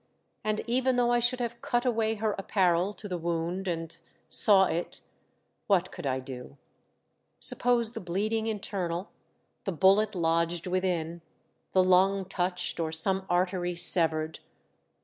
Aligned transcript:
And 0.43 0.61
even 0.65 0.95
though 0.95 1.11
I 1.11 1.19
should 1.19 1.39
have 1.39 1.61
cut 1.61 1.85
away 1.85 2.15
her 2.15 2.33
apparel 2.39 2.91
to 2.93 3.07
the 3.07 3.19
wound 3.19 3.67
and 3.67 3.95
saw 4.29 4.65
it, 4.65 5.01
what 5.67 5.91
could 5.91 6.07
I 6.07 6.19
do? 6.19 6.57
Suppose 7.39 7.91
the 7.91 7.99
bleeding 7.99 8.47
internal— 8.47 9.11
the 9.65 9.71
bullet 9.71 10.15
lodged 10.15 10.65
within, 10.65 11.21
the 11.73 11.83
lung 11.83 12.25
touched, 12.25 12.79
or 12.79 12.91
some 12.91 13.27
artery 13.29 13.75
severed 13.75 14.39